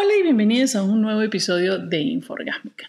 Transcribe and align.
Hola 0.00 0.14
y 0.16 0.22
bienvenidos 0.22 0.76
a 0.76 0.84
un 0.84 1.02
nuevo 1.02 1.22
episodio 1.22 1.76
de 1.76 1.98
Inforgásmica. 1.98 2.88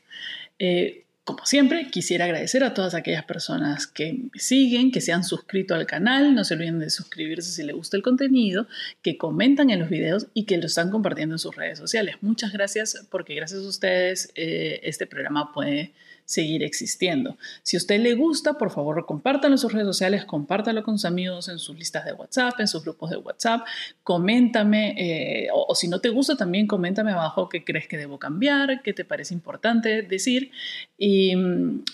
Eh, 0.60 1.06
como 1.24 1.44
siempre, 1.44 1.90
quisiera 1.90 2.26
agradecer 2.26 2.64
a 2.64 2.76
todas 2.76 2.94
aquellas 2.94 3.26
personas 3.26 3.88
que 3.88 4.14
me 4.32 4.40
siguen, 4.40 4.92
que 4.92 5.02
se 5.02 5.12
han 5.12 5.24
suscrito 5.24 5.74
al 5.74 5.88
canal, 5.88 6.36
no 6.36 6.44
se 6.44 6.54
olviden 6.54 6.78
de 6.78 6.92
suscribirse 6.92 7.52
si 7.52 7.64
les 7.64 7.76
gusta 7.76 7.98
el 7.98 8.04
contenido, 8.04 8.68
que 9.02 9.18
comentan 9.18 9.72
en 9.72 9.80
los 9.80 9.90
videos 9.90 10.28
y 10.36 10.46
que 10.46 10.60
lo 10.60 10.68
están 10.68 10.92
compartiendo 10.92 11.34
en 11.34 11.40
sus 11.40 11.56
redes 11.56 11.80
sociales. 11.80 12.18
Muchas 12.22 12.54
gracias 12.54 13.08
porque 13.10 13.34
gracias 13.34 13.62
a 13.62 13.68
ustedes 13.68 14.32
eh, 14.36 14.80
este 14.84 15.08
programa 15.08 15.52
puede 15.52 15.94
seguir 16.30 16.62
existiendo. 16.62 17.40
Si 17.64 17.76
a 17.76 17.80
usted 17.80 18.00
le 18.00 18.14
gusta, 18.14 18.54
por 18.54 18.70
favor, 18.70 19.04
compártalo 19.08 19.56
en 19.56 19.58
sus 19.58 19.74
redes 19.74 19.88
sociales, 19.88 20.26
compártalo 20.26 20.84
con 20.84 21.00
sus 21.00 21.06
amigos 21.06 21.50
en 21.50 21.58
sus 21.58 21.76
listas 21.76 22.06
de 22.06 22.14
WhatsApp, 22.14 22.60
en 22.60 22.68
sus 22.68 22.84
grupos 22.84 23.10
de 23.10 23.18
WhatsApp, 23.18 23.66
coméntame, 24.04 24.94
eh, 24.96 25.48
o, 25.52 25.74
si 25.74 25.88
no 25.88 26.00
te 26.00 26.10
gusta, 26.10 26.36
también 26.36 26.68
coméntame 26.68 27.14
abajo 27.14 27.50
qué 27.50 27.64
crees 27.64 27.88
que 27.88 27.98
debo 27.98 28.20
cambiar, 28.20 28.84
qué 28.84 28.94
te 28.94 29.06
parece 29.06 29.34
importante 29.34 30.04
decir, 30.04 30.52
y, 31.00 31.34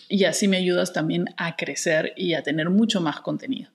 y 0.09 0.25
así 0.25 0.49
me 0.49 0.57
ayudas 0.57 0.91
también 0.91 1.27
a 1.37 1.55
crecer 1.55 2.11
y 2.17 2.33
a 2.33 2.43
tener 2.43 2.69
mucho 2.69 2.99
más 2.99 3.21
contenido. 3.21 3.71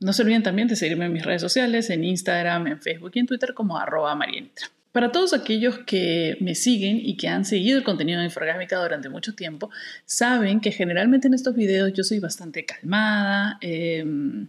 No 0.00 0.14
se 0.14 0.22
olviden 0.22 0.42
también 0.42 0.68
de 0.68 0.76
seguirme 0.76 1.04
en 1.04 1.12
mis 1.12 1.24
redes 1.24 1.42
sociales, 1.42 1.90
en 1.90 2.02
Instagram, 2.02 2.66
en 2.66 2.80
Facebook 2.80 3.10
y 3.12 3.18
en 3.18 3.26
Twitter 3.26 3.52
como 3.52 3.76
arroba 3.76 4.14
marianitra. 4.14 4.68
Para 4.96 5.12
todos 5.12 5.34
aquellos 5.34 5.80
que 5.80 6.38
me 6.40 6.54
siguen 6.54 6.98
y 6.98 7.18
que 7.18 7.28
han 7.28 7.44
seguido 7.44 7.76
el 7.76 7.84
contenido 7.84 8.20
de 8.20 8.24
Inforgásmica 8.24 8.80
durante 8.80 9.10
mucho 9.10 9.34
tiempo, 9.34 9.68
saben 10.06 10.58
que 10.58 10.72
generalmente 10.72 11.26
en 11.26 11.34
estos 11.34 11.54
videos 11.54 11.92
yo 11.92 12.02
soy 12.02 12.18
bastante 12.18 12.64
calmada. 12.64 13.58
Em, 13.60 14.48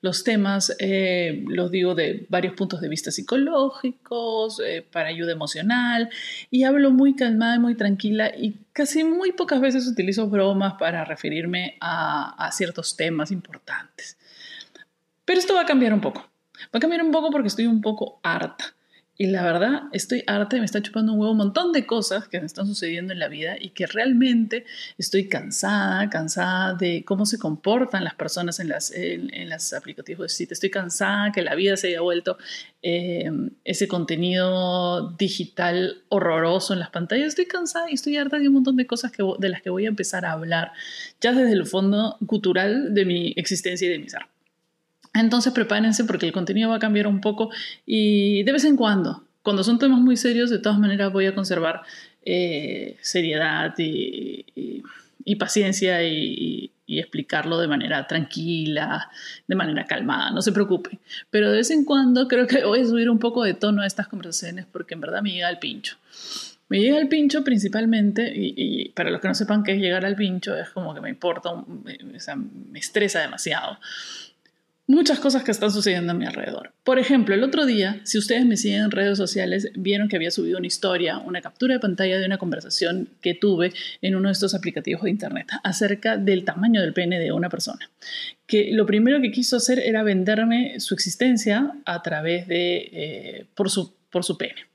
los 0.00 0.22
temas 0.22 0.72
eh, 0.78 1.42
los 1.48 1.72
digo 1.72 1.96
de 1.96 2.28
varios 2.28 2.54
puntos 2.54 2.80
de 2.80 2.88
vista 2.88 3.10
psicológicos, 3.10 4.62
eh, 4.64 4.86
para 4.88 5.08
ayuda 5.08 5.32
emocional, 5.32 6.10
y 6.48 6.62
hablo 6.62 6.92
muy 6.92 7.16
calmada 7.16 7.56
y 7.56 7.58
muy 7.58 7.74
tranquila 7.74 8.30
y 8.38 8.54
casi 8.72 9.02
muy 9.02 9.32
pocas 9.32 9.60
veces 9.60 9.84
utilizo 9.88 10.28
bromas 10.28 10.74
para 10.74 11.04
referirme 11.04 11.76
a, 11.80 12.46
a 12.46 12.52
ciertos 12.52 12.96
temas 12.96 13.32
importantes. 13.32 14.16
Pero 15.24 15.40
esto 15.40 15.54
va 15.54 15.62
a 15.62 15.66
cambiar 15.66 15.92
un 15.92 16.00
poco. 16.00 16.20
Va 16.66 16.78
a 16.78 16.78
cambiar 16.78 17.02
un 17.02 17.10
poco 17.10 17.32
porque 17.32 17.48
estoy 17.48 17.66
un 17.66 17.80
poco 17.80 18.20
harta 18.22 18.77
y 19.20 19.26
la 19.26 19.42
verdad, 19.42 19.82
estoy 19.92 20.22
harta 20.28 20.56
y 20.56 20.60
me 20.60 20.64
está 20.64 20.80
chupando 20.80 21.12
un 21.12 21.18
huevo 21.18 21.32
un 21.32 21.38
montón 21.38 21.72
de 21.72 21.84
cosas 21.86 22.28
que 22.28 22.38
me 22.38 22.46
están 22.46 22.68
sucediendo 22.68 23.12
en 23.12 23.18
la 23.18 23.26
vida 23.26 23.56
y 23.60 23.70
que 23.70 23.88
realmente 23.88 24.64
estoy 24.96 25.28
cansada, 25.28 26.08
cansada 26.08 26.74
de 26.74 27.04
cómo 27.04 27.26
se 27.26 27.36
comportan 27.36 28.04
las 28.04 28.14
personas 28.14 28.60
en 28.60 28.68
las, 28.68 28.92
en, 28.92 29.48
las 29.48 29.72
aplicativos 29.72 30.22
de 30.22 30.28
cita. 30.28 30.54
Estoy 30.54 30.70
cansada 30.70 31.32
que 31.32 31.42
la 31.42 31.56
vida 31.56 31.76
se 31.76 31.88
haya 31.88 32.00
vuelto 32.00 32.38
eh, 32.80 33.28
ese 33.64 33.88
contenido 33.88 35.10
digital 35.18 36.04
horroroso 36.10 36.72
en 36.72 36.78
las 36.78 36.90
pantallas. 36.90 37.26
Estoy 37.26 37.46
cansada 37.46 37.90
y 37.90 37.94
estoy 37.94 38.16
harta 38.18 38.38
de 38.38 38.46
un 38.46 38.54
montón 38.54 38.76
de 38.76 38.86
cosas 38.86 39.10
que, 39.10 39.24
de 39.40 39.48
las 39.48 39.62
que 39.62 39.70
voy 39.70 39.86
a 39.86 39.88
empezar 39.88 40.24
a 40.26 40.32
hablar 40.32 40.70
ya 41.20 41.32
desde 41.32 41.54
el 41.54 41.66
fondo 41.66 42.18
cultural 42.24 42.94
de 42.94 43.04
mi 43.04 43.34
existencia 43.36 43.88
y 43.88 43.90
de 43.90 43.98
mi 43.98 44.08
ser. 44.08 44.22
Entonces 45.20 45.52
prepárense 45.52 46.04
porque 46.04 46.26
el 46.26 46.32
contenido 46.32 46.70
va 46.70 46.76
a 46.76 46.80
cambiar 46.80 47.06
un 47.06 47.20
poco 47.20 47.50
y 47.86 48.42
de 48.42 48.52
vez 48.52 48.64
en 48.64 48.76
cuando, 48.76 49.24
cuando 49.42 49.64
son 49.64 49.78
temas 49.78 50.00
muy 50.00 50.16
serios, 50.16 50.50
de 50.50 50.58
todas 50.58 50.78
maneras 50.78 51.10
voy 51.10 51.24
a 51.26 51.34
conservar 51.34 51.82
eh, 52.24 52.98
seriedad 53.00 53.74
y, 53.78 54.44
paciencia 55.38 56.02
y, 56.04 56.70
explicarlo 56.86 57.58
de 57.58 57.68
manera 57.68 58.06
tranquila, 58.06 59.10
de 59.46 59.54
manera 59.54 59.84
calmada, 59.84 60.30
no 60.32 60.42
se 60.42 60.52
preocupe. 60.52 60.98
Pero 61.30 61.50
de 61.50 61.58
vez 61.58 61.70
en 61.70 61.84
cuando 61.84 62.28
creo 62.28 62.46
que 62.46 62.64
voy 62.64 62.80
a 62.80 62.84
subir 62.84 63.08
un 63.08 63.18
poco 63.18 63.42
de 63.42 63.54
tono 63.54 63.80
a 63.80 63.86
estas 63.86 64.08
conversaciones 64.08 64.66
porque 64.70 64.92
en 64.92 65.00
verdad 65.00 65.22
me 65.22 65.30
llega 65.30 65.48
al 65.48 65.58
pincho. 65.58 65.96
Me 66.68 66.80
llega 66.80 66.98
al 66.98 67.08
pincho 67.08 67.42
principalmente, 67.44 68.30
y, 68.34 68.90
para 68.90 69.10
los 69.10 69.22
que 69.22 69.28
no 69.28 69.34
sepan 69.34 69.62
qué 69.62 69.72
es 69.72 69.78
llegar 69.78 70.04
al 70.04 70.16
pincho, 70.16 70.54
es 70.54 70.68
como 70.68 70.94
que 70.94 71.00
me 71.00 71.08
importa, 71.08 71.50
o 71.52 71.64
sea, 72.18 72.36
me 72.36 72.78
estresa 72.78 73.20
demasiado 73.20 73.78
muchas 74.88 75.20
cosas 75.20 75.44
que 75.44 75.50
están 75.50 75.70
sucediendo 75.70 76.12
a 76.12 76.14
mi 76.14 76.24
alrededor. 76.24 76.72
Por 76.82 76.98
ejemplo, 76.98 77.34
el 77.34 77.44
otro 77.44 77.66
día, 77.66 78.00
si 78.04 78.18
ustedes 78.18 78.44
me 78.46 78.56
siguen 78.56 78.84
en 78.84 78.90
redes 78.90 79.18
sociales, 79.18 79.70
vieron 79.76 80.08
que 80.08 80.16
había 80.16 80.30
subido 80.30 80.58
una 80.58 80.66
historia, 80.66 81.18
una 81.18 81.42
captura 81.42 81.74
de 81.74 81.80
pantalla 81.80 82.18
de 82.18 82.24
una 82.24 82.38
conversación 82.38 83.10
que 83.20 83.34
tuve 83.34 83.72
en 84.00 84.16
uno 84.16 84.28
de 84.28 84.32
estos 84.32 84.54
aplicativos 84.54 85.02
de 85.02 85.10
Internet 85.10 85.48
acerca 85.62 86.16
del 86.16 86.44
tamaño 86.44 86.80
del 86.80 86.94
pene 86.94 87.20
de 87.20 87.30
una 87.32 87.50
persona. 87.50 87.90
Que 88.46 88.70
lo 88.72 88.86
primero 88.86 89.20
que 89.20 89.30
quiso 89.30 89.58
hacer 89.58 89.78
era 89.78 90.02
venderme 90.02 90.80
su 90.80 90.94
existencia 90.94 91.74
a 91.84 92.02
través 92.02 92.48
de, 92.48 92.88
eh, 92.90 93.46
por, 93.54 93.70
su, 93.70 93.92
por 94.10 94.24
su 94.24 94.38
pene. 94.38 94.66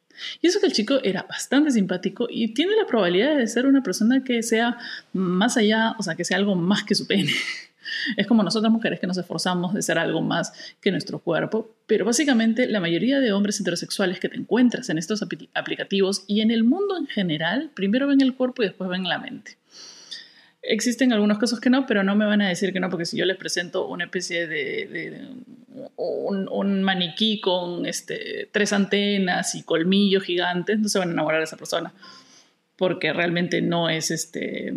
Y 0.42 0.48
eso 0.48 0.60
que 0.60 0.68
el 0.68 0.74
chico 0.74 1.00
era 1.04 1.24
bastante 1.24 1.72
simpático 1.72 2.28
y 2.30 2.54
tiene 2.54 2.76
la 2.76 2.86
probabilidad 2.86 3.36
de 3.36 3.48
ser 3.48 3.66
una 3.66 3.82
persona 3.82 4.24
que 4.24 4.44
sea 4.44 4.78
más 5.12 5.58
allá, 5.58 5.96
o 5.98 6.04
sea, 6.04 6.14
que 6.14 6.24
sea 6.24 6.38
algo 6.38 6.54
más 6.54 6.84
que 6.84 6.94
su 6.94 7.08
pene. 7.08 7.32
Es 8.18 8.28
como 8.28 8.44
nosotras 8.44 8.72
mujeres 8.72 9.00
que 9.00 9.08
nos 9.08 9.18
esforzamos 9.18 9.74
de 9.74 9.82
ser 9.82 9.98
algo 9.98 10.22
más 10.22 10.54
que 10.82 10.92
nuestro 10.92 11.20
cuerpo, 11.20 11.76
pero 11.88 12.06
básicamente 12.06 12.68
la 12.68 12.80
mayoría 12.80 13.20
de 13.20 13.34
hombres 13.34 13.60
heterosexuales 13.60 14.20
que 14.20 14.30
te 14.30 14.38
encuentras 14.38 14.90
en 14.90 14.98
estos 14.98 15.24
aplicativos 15.54 16.24
y 16.28 16.42
en 16.42 16.52
el 16.52 16.64
mundo 16.64 16.98
en 16.98 17.08
general, 17.08 17.72
primero 17.74 18.08
ven 18.08 18.22
el 18.22 18.36
cuerpo 18.36 18.64
y 18.64 18.68
después 18.68 18.90
ven 18.90 19.04
la 19.04 19.20
mente. 19.20 19.58
Existen 20.62 21.12
algunos 21.12 21.40
casos 21.40 21.60
que 21.60 21.70
no, 21.70 21.86
pero 21.86 22.04
no 22.04 22.16
me 22.16 22.26
van 22.26 22.42
a 22.42 22.48
decir 22.48 22.72
que 22.72 22.80
no, 22.80 22.90
porque 22.90 23.06
si 23.06 23.18
yo 23.18 23.26
les 23.26 23.36
presento 23.36 23.86
una 23.86 24.06
especie 24.06 24.48
de, 24.48 25.28
un, 25.98 26.84
maniquí 26.84 27.42
con 27.42 27.86
este, 27.86 28.48
tres 28.52 28.72
antenas 28.72 29.56
y 29.56 29.64
colmillos 29.64 30.24
gigantes, 30.24 30.80
no 30.80 30.88
se 30.88 31.00
van 31.00 31.10
a 31.10 31.12
enamorar 31.12 31.42
de 31.42 31.46
esa 31.46 31.58
persona, 31.58 31.94
porque 32.78 33.12
realmente 33.12 33.62
no 33.62 33.90
es 33.90 34.10
este, 34.10 34.74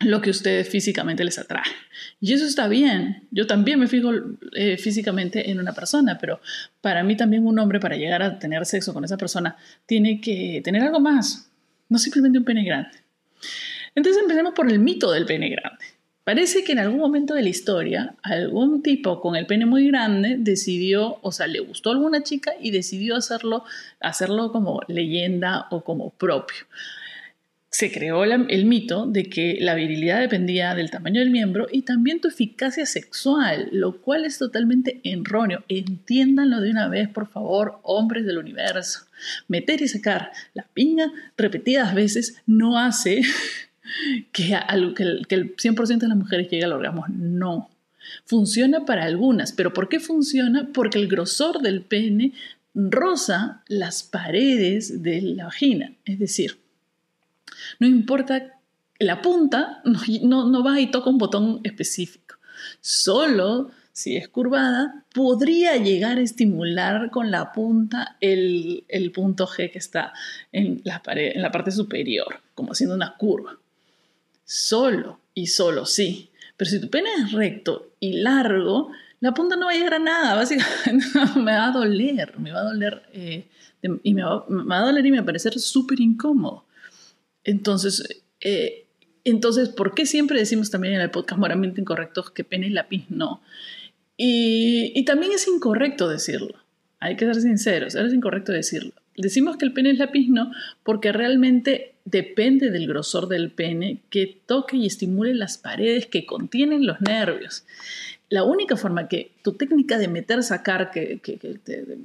lo 0.00 0.20
que 0.20 0.30
ustedes 0.30 0.68
físicamente 0.68 1.24
les 1.24 1.38
atrae. 1.38 1.64
Y 2.20 2.32
eso 2.32 2.44
está 2.44 2.68
bien. 2.68 3.26
Yo 3.30 3.46
también 3.46 3.78
me 3.78 3.88
fijo 3.88 4.10
eh, 4.52 4.76
físicamente 4.76 5.50
en 5.50 5.58
una 5.58 5.72
persona, 5.72 6.18
pero 6.18 6.40
para 6.80 7.02
mí 7.02 7.16
también 7.16 7.46
un 7.46 7.58
hombre 7.58 7.80
para 7.80 7.96
llegar 7.96 8.22
a 8.22 8.38
tener 8.38 8.64
sexo 8.66 8.92
con 8.92 9.04
esa 9.04 9.16
persona 9.16 9.56
tiene 9.86 10.20
que 10.20 10.60
tener 10.62 10.82
algo 10.82 11.00
más, 11.00 11.50
no 11.88 11.98
simplemente 11.98 12.38
un 12.38 12.44
pene 12.44 12.64
grande. 12.64 12.98
Entonces 13.94 14.22
empecemos 14.22 14.52
por 14.54 14.70
el 14.70 14.78
mito 14.78 15.10
del 15.10 15.24
pene 15.24 15.48
grande. 15.48 15.84
Parece 16.24 16.64
que 16.64 16.72
en 16.72 16.80
algún 16.80 16.98
momento 16.98 17.34
de 17.34 17.42
la 17.42 17.48
historia 17.48 18.16
algún 18.22 18.82
tipo 18.82 19.20
con 19.20 19.36
el 19.36 19.46
pene 19.46 19.64
muy 19.64 19.86
grande 19.86 20.36
decidió, 20.38 21.18
o 21.22 21.30
sea, 21.30 21.46
le 21.46 21.60
gustó 21.60 21.90
a 21.90 21.92
alguna 21.94 22.24
chica 22.24 22.52
y 22.60 22.72
decidió 22.72 23.14
hacerlo, 23.14 23.64
hacerlo 24.00 24.50
como 24.50 24.80
leyenda 24.88 25.68
o 25.70 25.84
como 25.84 26.10
propio 26.10 26.66
se 27.70 27.92
creó 27.92 28.24
el 28.24 28.64
mito 28.64 29.06
de 29.06 29.24
que 29.24 29.58
la 29.60 29.74
virilidad 29.74 30.20
dependía 30.20 30.74
del 30.74 30.90
tamaño 30.90 31.20
del 31.20 31.30
miembro 31.30 31.66
y 31.70 31.82
también 31.82 32.20
tu 32.20 32.28
eficacia 32.28 32.86
sexual, 32.86 33.68
lo 33.72 34.00
cual 34.00 34.24
es 34.24 34.38
totalmente 34.38 35.00
erróneo. 35.04 35.64
Entiéndanlo 35.68 36.60
de 36.60 36.70
una 36.70 36.88
vez, 36.88 37.08
por 37.08 37.28
favor, 37.28 37.80
hombres 37.82 38.24
del 38.24 38.38
universo. 38.38 39.00
Meter 39.48 39.82
y 39.82 39.88
sacar 39.88 40.30
la 40.54 40.62
pinga 40.62 41.12
repetidas 41.36 41.94
veces 41.94 42.40
no 42.46 42.78
hace 42.78 43.22
que, 44.32 44.58
el, 44.70 44.94
que 44.94 45.34
el 45.34 45.56
100% 45.56 45.98
de 45.98 46.08
las 46.08 46.16
mujeres 46.16 46.48
llegue 46.48 46.64
al 46.64 46.72
orgasmo. 46.72 47.04
No. 47.08 47.68
Funciona 48.24 48.84
para 48.84 49.04
algunas, 49.04 49.52
pero 49.52 49.72
¿por 49.72 49.88
qué 49.88 50.00
funciona? 50.00 50.68
Porque 50.72 50.98
el 50.98 51.08
grosor 51.08 51.60
del 51.60 51.82
pene 51.82 52.32
roza 52.74 53.62
las 53.68 54.02
paredes 54.02 55.02
de 55.02 55.20
la 55.22 55.46
vagina. 55.46 55.92
Es 56.04 56.18
decir, 56.18 56.58
no 57.78 57.86
importa 57.86 58.60
la 58.98 59.20
punta, 59.20 59.82
no, 59.84 60.48
no, 60.48 60.64
va 60.64 60.80
y 60.80 60.90
toca 60.90 61.10
un 61.10 61.18
botón 61.18 61.60
específico. 61.64 62.36
Solo 62.80 63.70
si 63.92 64.16
es 64.16 64.28
curvada, 64.28 65.04
podría 65.14 65.76
llegar 65.76 66.18
a 66.18 66.20
estimular 66.20 67.10
con 67.10 67.30
la 67.30 67.52
punta 67.52 68.16
el, 68.20 68.84
punto 69.14 69.46
G 69.46 69.70
que 69.70 69.78
está 69.78 70.12
en 70.52 70.82
la, 70.84 71.02
en 71.06 71.40
la 71.40 71.50
parte 71.50 71.70
superior, 71.70 72.40
como 72.54 72.72
haciendo 72.72 72.94
una 72.94 73.16
curva. 73.16 73.58
Solo 74.44 75.20
y 75.32 75.46
solo 75.46 75.86
sí. 75.86 76.30
Pero 76.56 76.70
si 76.70 76.80
tu 76.80 76.90
pene 76.90 77.08
es 77.18 77.32
recto 77.32 77.92
y 78.00 78.14
largo, 78.20 78.90
la 79.20 79.32
punta 79.32 79.56
no 79.56 79.66
va 79.66 79.72
a 79.72 79.74
llegar 79.74 79.94
a 79.94 79.98
nada. 79.98 80.44
Me 81.36 81.52
va 81.52 81.66
a 81.66 81.72
doler, 81.72 82.38
me 82.38 82.52
va 82.52 82.60
a 82.60 82.64
doler 82.64 83.02
eh, 83.12 83.48
y 84.02 84.14
me 84.14 84.22
va, 84.22 84.44
me 84.48 84.64
va, 84.64 84.78
a 84.78 84.86
doler 84.86 85.06
y 85.06 85.10
me 85.10 85.18
va 85.18 85.22
a 85.22 85.26
parecer 85.26 85.58
súper 85.58 86.00
incómodo. 86.00 86.64
Entonces, 87.46 88.24
eh, 88.40 88.86
entonces, 89.24 89.70
¿por 89.70 89.94
qué 89.94 90.04
siempre 90.04 90.38
decimos 90.38 90.70
también 90.70 90.94
en 90.94 91.00
el 91.00 91.10
podcast 91.10 91.40
moralmente 91.40 91.80
incorrecto 91.80 92.22
que 92.34 92.44
pene 92.44 92.66
y 92.66 92.70
lápiz 92.70 93.06
no? 93.08 93.40
Y, 94.16 95.04
también 95.04 95.32
es 95.32 95.48
incorrecto 95.48 96.08
decirlo. 96.08 96.54
Hay 97.00 97.16
que 97.16 97.24
ser 97.24 97.36
sinceros, 97.36 97.94
es 97.94 98.12
incorrecto 98.12 98.52
decirlo. 98.52 98.92
Decimos 99.16 99.56
que 99.56 99.64
el 99.64 99.72
pene 99.72 99.90
es 99.90 99.98
lápiz 99.98 100.28
no 100.28 100.52
porque 100.84 101.12
realmente 101.12 101.95
depende 102.06 102.70
del 102.70 102.86
grosor 102.86 103.28
del 103.28 103.50
pene 103.50 103.98
que 104.08 104.40
toque 104.46 104.78
y 104.78 104.86
estimule 104.86 105.34
las 105.34 105.58
paredes 105.58 106.06
que 106.06 106.24
contienen 106.24 106.86
los 106.86 107.00
nervios. 107.02 107.64
la 108.28 108.42
única 108.42 108.76
forma 108.76 109.06
que 109.06 109.30
tu 109.42 109.52
técnica 109.52 109.98
de 109.98 110.08
meter, 110.08 110.42
sacar, 110.42 110.90
que, 110.90 111.20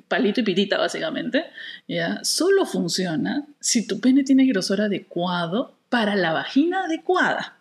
palito 0.07 0.41
y 0.41 0.43
pitita 0.43 0.77
básicamente, 0.77 1.45
¿ya? 1.87 2.19
solo 2.23 2.67
funciona 2.67 3.47
si 3.59 3.87
tu 3.87 3.99
pene 3.99 4.23
tiene 4.23 4.45
grosor 4.45 4.81
adecuado 4.81 5.73
para 5.89 6.15
la 6.15 6.31
vagina 6.31 6.83
adecuada. 6.83 7.57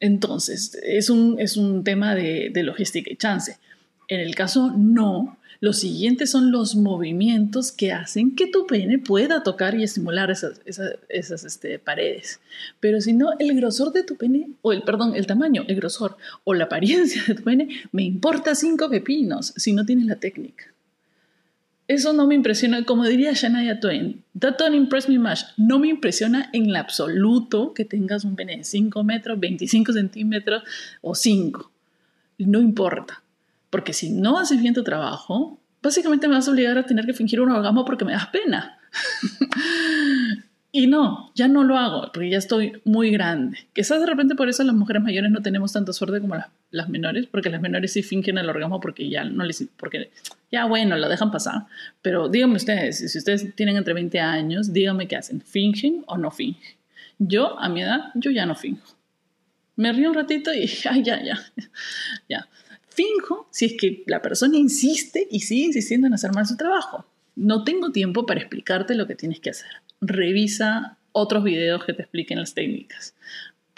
Entonces, 0.00 0.78
es 0.82 1.10
un, 1.10 1.38
es 1.38 1.58
un 1.58 1.84
tema 1.84 2.14
de 2.14 2.62
logística 2.62 3.10
y 3.12 3.16
chance. 3.16 3.58
En 4.08 4.20
el 4.20 4.34
caso 4.34 4.72
no, 4.74 5.36
los 5.60 5.80
siguientes 5.80 6.30
son 6.30 6.52
los 6.52 6.76
movimientos 6.76 7.72
que 7.72 7.92
hacen 7.92 8.36
que 8.36 8.46
tu 8.46 8.66
pene 8.66 8.98
pueda 8.98 9.42
tocar 9.42 9.74
y 9.74 9.82
estimular 9.82 10.30
esas, 10.30 10.60
esas, 11.08 11.44
este, 11.44 11.78
paredes. 11.78 12.40
Pero 12.78 13.00
si 13.00 13.12
no, 13.12 13.30
el 13.38 13.56
grosor 13.56 13.92
de 13.92 14.04
tu 14.04 14.16
pene, 14.16 14.50
o 14.62 14.72
el, 14.72 14.82
perdón, 14.82 15.16
el 15.16 15.26
tamaño, 15.26 15.64
el 15.66 15.76
grosor 15.76 16.16
o 16.44 16.54
la 16.54 16.64
apariencia 16.64 17.22
de 17.26 17.34
tu 17.34 17.42
pene, 17.42 17.68
me 17.90 18.04
importa 18.04 18.54
cinco 18.54 18.88
pepinos 18.88 19.52
si 19.56 19.72
no 19.72 19.84
tienes 19.84 20.06
la 20.06 20.16
técnica. 20.16 20.66
Eso 21.88 22.12
no 22.12 22.26
me 22.26 22.34
impresiona, 22.34 22.84
como 22.84 23.06
diría 23.06 23.32
Shania 23.32 23.80
Twain, 23.80 24.22
that 24.38 24.58
don't 24.58 24.74
impress 24.74 25.08
me 25.08 25.18
much. 25.18 25.40
No 25.56 25.78
me 25.78 25.88
impresiona 25.88 26.50
en 26.52 26.70
lo 26.70 26.78
absoluto 26.78 27.72
que 27.72 27.86
tengas 27.86 28.24
un 28.24 28.36
pene 28.36 28.58
de 28.58 28.64
5 28.64 29.02
metros, 29.04 29.40
25 29.40 29.94
centímetros 29.94 30.62
o 31.00 31.14
5. 31.14 31.72
No 32.38 32.60
importa. 32.60 33.22
Porque 33.70 33.92
si 33.92 34.10
no 34.10 34.38
haces 34.38 34.60
bien 34.60 34.74
tu 34.74 34.82
trabajo, 34.82 35.60
básicamente 35.82 36.28
me 36.28 36.34
vas 36.34 36.48
a 36.48 36.50
obligar 36.50 36.78
a 36.78 36.84
tener 36.84 37.06
que 37.06 37.12
fingir 37.12 37.40
un 37.40 37.50
orgasmo 37.50 37.84
porque 37.84 38.04
me 38.04 38.12
das 38.12 38.26
pena. 38.28 38.78
y 40.72 40.86
no, 40.86 41.32
ya 41.34 41.48
no 41.48 41.64
lo 41.64 41.76
hago 41.76 42.10
porque 42.12 42.30
ya 42.30 42.38
estoy 42.38 42.80
muy 42.84 43.10
grande. 43.10 43.58
Quizás 43.72 44.00
de 44.00 44.06
repente 44.06 44.34
por 44.34 44.48
eso 44.48 44.62
las 44.64 44.74
mujeres 44.74 45.02
mayores 45.02 45.30
no 45.30 45.42
tenemos 45.42 45.72
tanta 45.72 45.92
suerte 45.92 46.20
como 46.20 46.36
las, 46.70 46.88
menores, 46.88 47.26
porque 47.26 47.50
las 47.50 47.60
menores 47.60 47.92
sí 47.92 48.02
fingen 48.02 48.38
el 48.38 48.48
orgasmo 48.48 48.80
porque 48.80 49.08
ya 49.08 49.24
no 49.24 49.44
les 49.44 49.66
porque 49.76 50.10
ya 50.50 50.64
bueno, 50.64 50.96
lo 50.96 51.08
dejan 51.08 51.30
pasar. 51.30 51.66
Pero 52.02 52.28
díganme 52.28 52.56
ustedes, 52.56 53.10
si 53.10 53.18
ustedes 53.18 53.54
tienen 53.54 53.76
entre 53.76 53.94
20 53.94 54.18
años, 54.20 54.72
díganme 54.72 55.08
qué 55.08 55.16
hacen, 55.16 55.40
fingen 55.40 56.04
o 56.06 56.16
no 56.16 56.30
fingen. 56.30 56.78
Yo 57.18 57.58
a 57.58 57.68
mi 57.68 57.82
edad 57.82 58.12
yo 58.14 58.30
ya 58.30 58.46
no 58.46 58.54
finjo. 58.54 58.96
Me 59.76 59.92
río 59.92 60.08
un 60.08 60.14
ratito 60.14 60.52
y 60.52 60.68
ay, 60.90 61.02
ya, 61.02 61.22
ya, 61.22 61.38
ya 62.28 62.48
finjo 62.98 63.46
si 63.50 63.66
es 63.66 63.74
que 63.78 64.02
la 64.06 64.20
persona 64.20 64.56
insiste 64.56 65.28
y 65.30 65.40
sigue 65.40 65.66
insistiendo 65.66 66.06
en 66.08 66.14
hacer 66.14 66.32
mal 66.32 66.46
su 66.46 66.56
trabajo. 66.56 67.06
No 67.36 67.62
tengo 67.62 67.92
tiempo 67.92 68.26
para 68.26 68.40
explicarte 68.40 68.96
lo 68.96 69.06
que 69.06 69.14
tienes 69.14 69.38
que 69.38 69.50
hacer. 69.50 69.70
Revisa 70.00 70.98
otros 71.12 71.44
videos 71.44 71.84
que 71.84 71.92
te 71.92 72.02
expliquen 72.02 72.40
las 72.40 72.54
técnicas. 72.54 73.14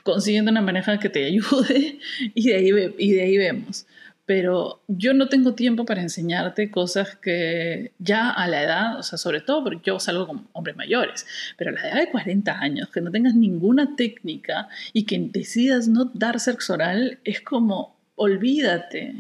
Consiguiendo 0.03 0.51
una 0.51 0.65
pareja 0.65 0.99
que 0.99 1.11
te 1.11 1.27
ayude 1.27 1.99
y 2.35 2.49
de 2.49 2.55
ahí, 2.55 2.95
y 2.99 3.13
de 3.13 3.23
ahí 3.23 3.37
vemos. 3.37 3.87
Pero 4.25 4.81
yo 4.87 5.13
no 5.13 5.29
tengo 5.29 5.55
tiempo 5.55 5.85
para 5.85 6.01
enseñarte 6.01 6.71
cosas 6.71 7.17
que 7.17 7.93
ya 7.99 8.31
a 8.31 8.47
la 8.47 8.63
edad, 8.63 8.99
o 8.99 9.03
sea, 9.03 9.19
sobre 9.19 9.41
todo 9.41 9.65
porque 9.65 9.81
yo 9.85 9.99
salgo 9.99 10.29
con 10.29 10.47
hombres 10.53 10.77
mayores, 10.77 11.27
pero 11.59 11.71
a 11.71 11.73
la 11.75 11.89
edad 11.89 11.97
de 11.97 12.11
40 12.11 12.59
años, 12.59 12.89
que 12.91 13.01
no 13.01 13.11
tengas 13.11 13.35
ninguna 13.35 13.97
técnica 13.97 14.69
y 14.93 15.05
que 15.05 15.19
decidas 15.19 15.89
no 15.89 16.05
dar 16.15 16.39
sexo 16.39 16.75
oral, 16.75 17.19
es 17.25 17.41
como 17.41 18.00
olvídate. 18.21 19.15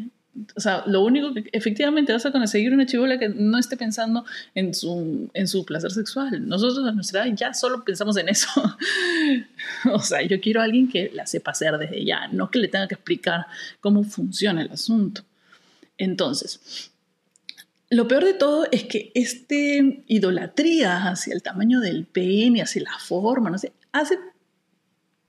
O 0.54 0.60
sea, 0.60 0.84
lo 0.86 1.02
único 1.02 1.32
que 1.34 1.48
efectivamente 1.52 2.12
vas 2.12 2.24
a 2.26 2.32
conseguir 2.32 2.72
una 2.72 2.86
chivola 2.86 3.18
que 3.18 3.30
no 3.30 3.58
esté 3.58 3.76
pensando 3.76 4.24
en 4.54 4.74
su, 4.74 5.28
en 5.32 5.48
su 5.48 5.64
placer 5.64 5.90
sexual. 5.90 6.46
Nosotros 6.46 6.86
a 6.86 6.92
nuestra 6.92 7.26
edad 7.26 7.34
ya 7.34 7.54
solo 7.54 7.82
pensamos 7.82 8.16
en 8.18 8.28
eso. 8.28 8.48
o 9.92 9.98
sea, 10.00 10.22
yo 10.22 10.40
quiero 10.40 10.60
a 10.60 10.64
alguien 10.64 10.88
que 10.88 11.10
la 11.14 11.26
sepa 11.26 11.50
hacer 11.50 11.78
desde 11.78 12.04
ya, 12.04 12.28
no 12.28 12.50
que 12.50 12.58
le 12.58 12.68
tenga 12.68 12.88
que 12.88 12.94
explicar 12.94 13.46
cómo 13.80 14.04
funciona 14.04 14.62
el 14.62 14.70
asunto. 14.70 15.22
Entonces, 15.96 16.90
lo 17.88 18.06
peor 18.06 18.24
de 18.24 18.34
todo 18.34 18.66
es 18.70 18.84
que 18.84 19.10
este 19.14 20.04
idolatría 20.06 21.08
hacia 21.08 21.34
el 21.34 21.42
tamaño 21.42 21.80
del 21.80 22.04
pene, 22.04 22.62
hacia 22.62 22.82
la 22.82 22.98
forma, 22.98 23.50
no 23.50 23.58
sé, 23.58 23.72
hace 23.92 24.18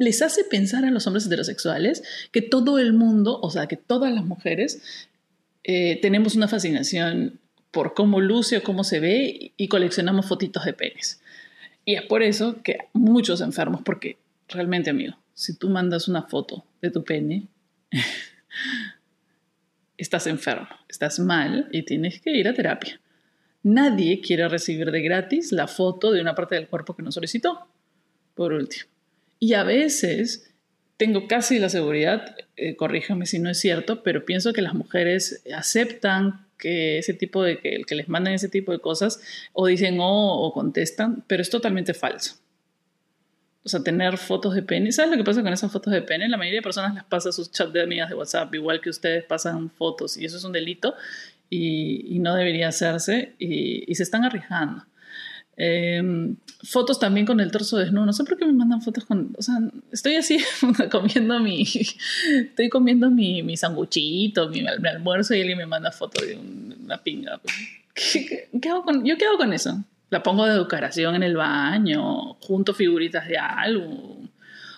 les 0.02 0.24
hace 0.24 0.44
pensar 0.44 0.84
a 0.84 0.90
los 0.90 1.06
hombres 1.06 1.28
heterosexuales 1.28 2.02
que 2.32 2.42
todo 2.42 2.80
el 2.80 2.94
mundo, 2.94 3.40
o 3.42 3.52
sea, 3.52 3.68
que 3.68 3.78
todas 3.78 4.12
las 4.12 4.26
mujeres 4.26 4.82
eh, 5.64 6.00
tenemos 6.02 6.36
una 6.36 6.48
fascinación 6.48 7.40
por 7.70 7.94
cómo 7.94 8.20
luce 8.20 8.58
o 8.58 8.64
cómo 8.64 8.84
se 8.84 9.00
ve 9.00 9.54
y 9.56 9.68
coleccionamos 9.68 10.26
fotitos 10.26 10.66
de 10.66 10.74
penes. 10.74 11.22
Y 11.86 11.96
es 11.96 12.02
por 12.02 12.24
eso 12.24 12.64
que 12.64 12.80
muchos 12.94 13.42
enfermos, 13.42 13.82
porque 13.84 14.18
realmente, 14.48 14.90
amigo, 14.90 15.16
si 15.36 15.56
tú 15.56 15.70
mandas 15.70 16.08
una 16.08 16.24
foto 16.24 16.66
de 16.82 16.90
tu 16.90 17.04
pene, 17.04 17.48
estás 19.98 20.26
enfermo, 20.26 20.68
estás 20.90 21.20
mal 21.20 21.70
y 21.72 21.84
tienes 21.84 22.20
que 22.22 22.32
ir 22.32 22.48
a 22.48 22.56
terapia. 22.56 23.00
Nadie 23.62 24.20
quiere 24.20 24.50
recibir 24.50 24.90
de 24.90 25.02
gratis 25.04 25.52
la 25.52 25.68
foto 25.68 26.12
de 26.12 26.22
una 26.22 26.34
parte 26.34 26.56
del 26.56 26.68
cuerpo 26.68 26.96
que 26.96 27.04
no 27.04 27.12
solicitó, 27.12 27.68
por 28.34 28.54
último. 28.54 28.91
Y 29.44 29.56
a 29.56 29.64
veces 29.64 30.54
tengo 30.98 31.28
casi 31.28 31.58
la 31.58 31.70
seguridad, 31.70 32.36
eh, 32.58 32.76
corríjame 32.76 33.26
si 33.26 33.40
no 33.40 33.50
es 33.50 33.60
cierto, 33.60 34.04
pero 34.04 34.24
pienso 34.24 34.54
que 34.54 34.62
las 34.62 34.76
mujeres 34.76 35.42
aceptan 35.52 36.46
que 36.60 37.00
ese 37.00 37.16
tipo 37.16 37.42
de 37.42 37.58
que, 37.58 37.84
les 37.96 38.08
manden 38.08 38.36
ese 38.36 38.50
tipo 38.50 38.72
de 38.72 38.78
cosas 38.78 39.20
o 39.54 39.66
dicen 39.66 39.98
oh, 40.00 40.46
o 40.46 40.54
contestan, 40.54 41.24
pero 41.26 41.42
es 41.42 41.50
totalmente 41.50 41.96
falso. 41.96 42.36
O 43.64 43.70
sea, 43.70 43.82
tener 43.82 44.20
fotos 44.20 44.54
de 44.54 44.62
pene. 44.62 44.92
¿Sabes 44.92 45.10
lo 45.10 45.18
que 45.18 45.24
pasa 45.24 45.42
con 45.42 45.52
esas 45.52 45.72
fotos 45.72 45.92
de 45.92 46.04
pene? 46.04 46.30
La 46.30 46.38
mayoría 46.38 46.60
de 46.60 46.64
personas 46.64 46.94
las 46.94 47.06
pasa 47.06 47.30
a 47.30 47.32
sus 47.32 47.52
chats 47.52 47.74
de 47.74 47.82
amigas 47.82 48.10
de 48.10 48.16
WhatsApp, 48.16 48.54
igual 48.54 48.80
que 48.80 48.92
ustedes 48.92 49.24
pasan 49.24 49.72
fotos, 49.72 50.18
y 50.18 50.26
eso 50.26 50.38
es 50.38 50.44
un 50.44 50.52
delito 50.52 50.94
y, 51.50 52.20
no 52.20 52.36
debería 52.36 52.68
hacerse, 52.68 53.34
y, 53.40 53.92
y 53.92 53.96
se 53.96 54.04
están 54.04 54.24
arriesgando. 54.24 54.86
Em, 55.58 56.38
fotos 56.64 57.00
también 57.00 57.26
con 57.26 57.40
el 57.40 57.52
torso 57.52 57.78
desnudo. 57.78 58.06
No 58.06 58.14
sé 58.14 58.24
por 58.24 58.38
qué 58.38 58.46
me 58.46 58.54
mandan 58.54 58.82
fotos 58.82 59.06
con. 59.06 59.36
O 59.38 59.42
sea, 59.42 59.56
estoy 59.92 60.16
así 60.16 60.40
comiendo 60.92 61.40
mi. 61.40 61.64
Estoy 61.64 62.70
comiendo 62.70 63.12
mi, 63.12 63.44
mi 63.44 63.58
sanguchito, 63.58 64.50
mi, 64.50 64.66
almuerzo 64.68 65.36
y 65.36 65.42
alguien 65.42 65.58
me 65.58 65.66
manda 65.66 65.92
foto 65.92 66.24
de 66.26 66.38
una 66.38 66.98
pinga. 67.04 67.42
¿Qué, 67.94 68.70
hago 68.70 68.84
con, 68.84 69.06
yo 69.06 69.18
qué 69.18 69.26
hago 69.26 69.38
con 69.38 69.54
eso? 69.54 69.84
La 70.10 70.24
pongo 70.24 70.46
de 70.46 70.58
decoración 70.58 71.16
en 71.16 71.24
el 71.24 71.36
baño, 71.36 72.34
junto 72.36 72.74
figuritas 72.74 73.28
de 73.28 73.38
algo. 73.38 74.20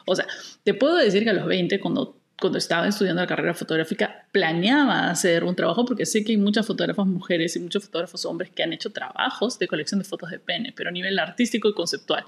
O 0.06 0.16
sea, 0.16 0.28
te 0.64 0.74
puedo 0.74 0.96
decir 0.96 1.24
que 1.24 1.30
a 1.30 1.34
los 1.34 1.46
20, 1.46 1.80
cuando 1.80 2.18
cuando 2.40 2.58
estaba 2.58 2.88
estudiando 2.88 3.22
la 3.22 3.28
carrera 3.28 3.54
fotográfica, 3.54 4.28
planeaba 4.32 5.10
hacer 5.10 5.44
un 5.44 5.56
trabajo, 5.56 5.86
porque 5.86 6.06
sé 6.06 6.24
que 6.24 6.34
hay 6.34 6.38
muchas 6.38 6.66
fotógrafas 6.66 7.06
mujeres 7.06 7.56
y 7.56 7.60
muchos 7.60 7.86
fotógrafos 7.86 8.26
hombres 8.26 8.50
que 8.52 8.64
han 8.64 8.74
hecho 8.74 8.92
trabajos 8.92 9.60
de 9.60 9.68
colección 9.68 10.00
de 10.00 10.06
fotos 10.06 10.30
de 10.30 10.40
pene, 10.40 10.74
pero 10.76 10.90
a 10.90 10.92
nivel 10.92 11.18
artístico 11.20 11.70
y 11.70 11.74
conceptual. 11.74 12.26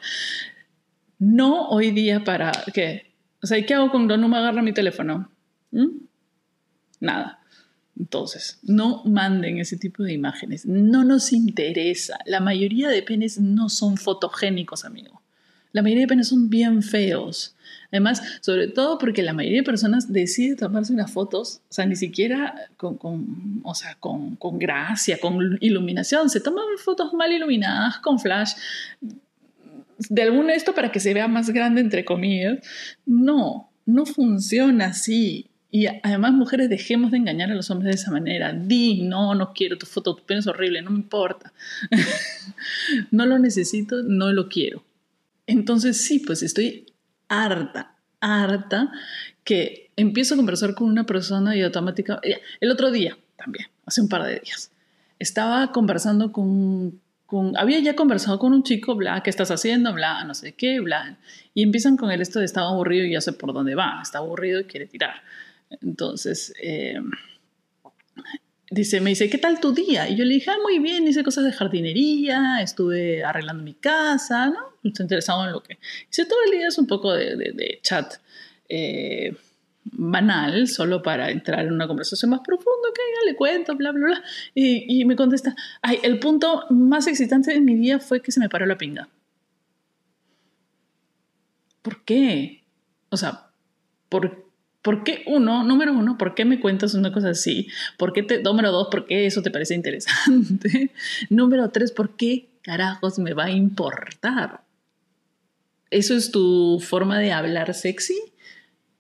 No 1.20 1.70
hoy 1.70 1.92
día 1.92 2.24
para 2.24 2.52
qué. 2.74 3.14
O 3.42 3.48
sea, 3.48 3.64
¿qué 3.66 3.74
hago 3.74 3.92
cuando 3.92 4.18
no 4.18 4.28
me 4.28 4.38
agarra 4.38 4.62
mi 4.62 4.74
teléfono? 4.74 5.32
¿Mm? 5.72 5.88
Nada. 7.00 7.40
Entonces, 7.98 8.60
no 8.64 9.04
manden 9.06 9.58
ese 9.58 9.78
tipo 9.78 10.04
de 10.04 10.14
imágenes. 10.14 10.66
No 10.66 11.04
nos 11.04 11.32
interesa. 11.32 12.20
La 12.26 12.42
mayoría 12.42 12.90
de 12.90 13.04
penes 13.04 13.40
no 13.40 13.70
son 13.70 13.98
fotogénicos, 13.98 14.84
amigo. 14.84 15.22
La 15.76 15.82
mayoría 15.82 16.04
de 16.04 16.08
penes 16.08 16.30
son 16.30 16.50
bien 16.50 16.82
feos. 16.82 17.54
Además, 17.92 18.22
sobre 18.40 18.70
todo 18.70 18.98
porque 18.98 19.22
la 19.22 19.34
mayoría 19.34 19.60
de 19.60 19.66
personas 19.66 20.10
decide 20.10 20.56
tomarse 20.56 20.94
unas 20.94 21.12
fotos, 21.12 21.60
o 21.70 21.74
sea, 21.74 21.86
ni 21.86 21.98
siquiera 21.98 22.56
con, 22.78 22.98
o 23.62 23.76
sea, 23.76 23.96
con, 23.96 24.38
con 24.38 24.58
gracia, 24.58 25.20
con 25.20 25.58
iluminación, 25.60 26.30
se 26.30 26.40
toman 26.40 26.64
fotos 26.78 27.14
mal 27.14 27.30
iluminadas, 27.34 27.98
con 27.98 28.20
flash, 28.20 28.54
de 29.98 30.22
alguna 30.22 30.52
de 30.52 30.56
esto 30.56 30.74
para 30.74 30.94
que 30.94 31.02
se 31.02 31.14
vea 31.14 31.28
más 31.28 31.50
grande, 31.50 31.82
entre 31.82 32.06
comillas. 32.06 32.60
No, 33.06 33.70
no 33.86 34.06
funciona 34.06 34.86
así. 34.86 35.50
Y 35.72 35.88
además, 35.88 36.32
mujeres, 36.32 36.70
dejemos 36.70 37.12
de 37.12 37.18
engañar 37.18 37.52
a 37.52 37.54
los 37.54 37.70
hombres 37.70 37.94
de 37.94 38.02
esa 38.02 38.12
manera. 38.12 38.54
Di, 38.54 39.02
no, 39.02 39.36
no 39.36 39.52
quiero 39.52 39.78
tu 39.78 39.86
foto, 39.86 40.16
tu 40.16 40.24
pene 40.24 40.40
es 40.40 40.48
horrible, 40.48 40.82
no 40.82 40.92
me 40.92 41.00
importa. 41.00 41.52
no 43.12 43.26
lo 43.26 43.40
necesito, 43.40 44.04
no 44.04 44.32
lo 44.32 44.48
quiero. 44.48 44.82
Entonces, 45.48 46.02
sí, 46.02 46.20
pues 46.20 46.44
estoy 46.44 46.88
harta, 47.28 47.96
harta, 48.20 48.92
que 49.44 49.92
empiezo 49.96 50.34
a 50.34 50.38
conversar 50.38 50.76
con 50.76 50.88
una 50.88 51.06
persona 51.06 51.56
y 51.56 51.62
automáticamente, 51.62 52.42
el 52.60 52.72
otro 52.72 52.92
día 52.92 53.18
también, 53.38 53.68
hace 53.86 54.02
un 54.02 54.10
par 54.10 54.24
de 54.24 54.40
días, 54.40 54.72
estaba 55.20 55.72
conversando 55.72 56.32
con, 56.32 57.00
con, 57.26 57.58
había 57.58 57.80
ya 57.80 57.96
conversado 57.96 58.40
con 58.40 58.54
un 58.54 58.64
chico, 58.64 58.96
bla, 58.96 59.22
¿qué 59.24 59.30
estás 59.30 59.52
haciendo? 59.52 59.94
Bla, 59.94 60.24
no 60.24 60.34
sé 60.34 60.54
qué, 60.54 60.80
bla. 60.80 61.18
Y 61.54 61.64
empiezan 61.64 61.98
con 61.98 62.12
el 62.12 62.22
esto 62.22 62.40
de 62.40 62.46
estaba 62.46 62.70
aburrido 62.70 63.06
y 63.06 63.12
ya 63.12 63.22
sé 63.22 63.34
por 63.34 63.54
dónde 63.54 63.76
va, 63.76 64.00
está 64.02 64.18
aburrido 64.20 64.62
y 64.62 64.66
quiere 64.66 64.88
tirar. 64.88 65.22
Entonces, 65.82 66.54
eh, 66.62 67.00
dice, 68.70 69.02
me 69.02 69.12
dice, 69.12 69.30
¿qué 69.30 69.38
tal 69.38 69.60
tu 69.60 69.74
día? 69.74 70.10
Y 70.10 70.16
yo 70.16 70.26
le 70.26 70.36
dije, 70.36 70.52
ah, 70.52 70.58
muy 70.62 70.80
bien, 70.80 71.08
hice 71.08 71.24
cosas 71.24 71.44
de 71.46 71.54
jardinería, 71.54 72.62
estuve 72.62 73.24
arreglando 73.24 73.64
mi 73.64 73.74
casa, 73.74 74.48
¿no? 74.48 74.60
Estoy 74.84 75.04
interesado 75.04 75.46
en 75.46 75.52
lo 75.52 75.62
que... 75.62 75.78
Dice, 76.08 76.26
todo 76.26 76.40
el 76.46 76.52
día 76.52 76.68
es 76.68 76.78
un 76.78 76.88
poco 76.88 77.14
de, 77.14 77.36
de, 77.36 77.80
chat. 77.82 78.16
Eh, 78.68 79.36
banal, 79.84 80.68
solo 80.68 81.04
para 81.04 81.30
entrar 81.30 81.66
en 81.66 81.72
una 81.74 81.88
conversación 81.88 82.32
más 82.32 82.42
profunda, 82.42 82.90
que 82.94 83.02
ya 83.02 83.32
le 83.32 83.36
cuento, 83.36 83.76
bla, 83.76 83.92
bla, 83.92 84.08
bla. 84.08 84.24
Y, 84.56 85.02
y, 85.02 85.06
me 85.06 85.16
contesta, 85.16 85.56
ay, 85.82 86.00
el 86.04 86.20
punto 86.20 86.66
más 86.72 87.06
excitante 87.08 87.54
de 87.54 87.62
mi 87.62 87.76
día 87.76 88.00
fue 88.00 88.22
que 88.22 88.32
se 88.32 88.40
me 88.40 88.50
paró 88.50 88.66
la 88.66 88.78
pinga. 88.78 89.08
¿Por 91.84 92.04
qué? 92.04 92.64
O 93.10 93.18
sea, 93.18 93.52
¿por, 94.10 94.45
¿por 94.86 95.04
qué 95.04 95.24
uno, 95.26 95.64
número 95.64 95.94
uno, 95.94 96.16
por 96.16 96.36
qué 96.36 96.46
me 96.46 96.60
cuentas 96.60 96.94
una 96.94 97.12
cosa 97.12 97.32
así? 97.32 97.68
¿Por 97.98 98.14
qué 98.14 98.22
te, 98.22 98.44
número 98.44 98.72
dos, 98.72 98.90
por 98.92 99.08
qué 99.08 99.26
eso 99.26 99.42
te 99.42 99.50
parece 99.50 99.74
interesante? 99.74 100.92
número 101.32 101.72
tres, 101.72 101.92
¿por 101.92 102.16
qué 102.16 102.50
carajos 102.62 103.18
me 103.18 103.34
va 103.34 103.46
a 103.46 103.50
importar? 103.50 104.62
¿Eso 105.90 106.14
es 106.14 106.30
tu 106.30 106.80
forma 106.80 107.18
de 107.18 107.32
hablar 107.32 107.74
sexy? 107.74 108.16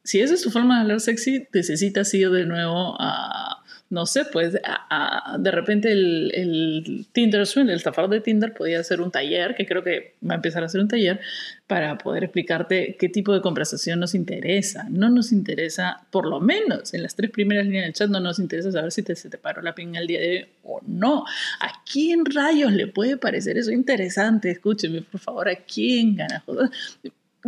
Si 0.03 0.21
esa 0.21 0.33
es 0.33 0.41
tu 0.41 0.49
forma 0.49 0.77
de 0.77 0.81
hablar 0.81 1.01
sexy, 1.01 1.47
necesitas 1.53 2.11
ir 2.15 2.31
de 2.31 2.47
nuevo 2.47 2.97
a 2.99 3.54
no 3.95 4.05
sé, 4.05 4.25
pues 4.25 4.51
de 4.51 5.51
repente 5.51 5.89
el, 5.89 7.07
Tinder 7.13 7.47
Swing, 7.47 7.67
el 7.67 7.77
estafador 7.77 8.11
de 8.11 8.19
Tinder, 8.19 8.53
podía 8.53 8.81
hacer 8.81 8.99
un 8.99 9.09
taller, 9.09 9.55
que 9.55 9.65
creo 9.65 9.85
que 9.85 10.15
va 10.21 10.33
a 10.33 10.35
empezar 10.35 10.63
a 10.63 10.65
hacer 10.65 10.81
un 10.81 10.89
taller, 10.89 11.21
para 11.65 11.97
poder 11.97 12.25
explicarte 12.25 12.97
qué 12.99 13.07
tipo 13.07 13.33
de 13.33 13.39
conversación 13.39 14.01
nos 14.01 14.13
interesa. 14.13 14.85
No 14.89 15.09
nos 15.09 15.31
interesa, 15.31 16.05
por 16.11 16.27
lo 16.27 16.41
menos 16.41 16.93
en 16.93 17.03
las 17.03 17.15
tres 17.15 17.31
primeras 17.31 17.65
líneas 17.67 17.85
del 17.85 17.93
chat, 17.93 18.09
no 18.09 18.19
nos 18.19 18.37
interesa 18.39 18.69
saber 18.69 18.91
si 18.91 19.01
te, 19.01 19.15
se 19.15 19.29
te 19.29 19.37
paró 19.37 19.61
la 19.61 19.73
pinga 19.73 20.01
el 20.01 20.07
día 20.07 20.19
de 20.19 20.49
hoy 20.63 20.81
o 20.81 20.81
no. 20.85 21.23
¿A 21.61 21.83
quién 21.89 22.25
rayos 22.25 22.73
le 22.73 22.87
puede 22.87 23.15
parecer 23.15 23.57
eso 23.57 23.71
interesante? 23.71 24.51
Escúcheme, 24.51 25.03
por 25.03 25.21
favor, 25.21 25.47
¿a 25.47 25.55
quién, 25.55 26.17
carajo? 26.17 26.53